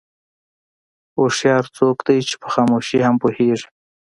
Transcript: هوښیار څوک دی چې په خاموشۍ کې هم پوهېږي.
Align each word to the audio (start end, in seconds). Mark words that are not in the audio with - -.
هوښیار 1.17 1.65
څوک 1.77 1.97
دی 2.07 2.19
چې 2.27 2.35
په 2.41 2.47
خاموشۍ 2.53 2.97
کې 2.99 3.05
هم 3.05 3.15
پوهېږي. 3.23 3.67